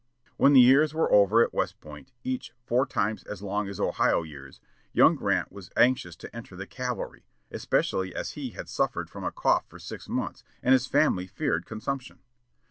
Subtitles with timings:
[0.35, 4.23] When the years were over at West Point, each "four times as long as Ohio
[4.23, 4.59] years,"
[4.93, 9.31] young Grant was anxious to enter the cavalry, especially as he had suffered from a
[9.31, 12.17] cough for six months, and his family feared consumption.